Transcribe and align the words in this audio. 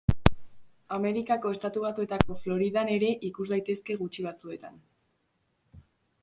Ameriketako 0.95 1.51
Estatu 1.57 1.83
Batuetako 1.83 2.37
Floridan 2.45 2.89
ere 2.95 3.11
ikus 3.29 3.47
daitezke 3.53 3.99
gutxi 4.01 4.27
batzuetan. 4.31 4.81